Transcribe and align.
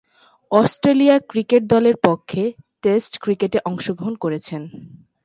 Australia 0.51 1.15
cricket 1.29 1.63
দলের 1.65 1.95
পক্ষে 2.03 2.43
test 2.83 3.13
ক্রিকেটে 3.17 3.59
অংশগ্রহণ 3.65 4.15
করেছেন। 4.15 4.61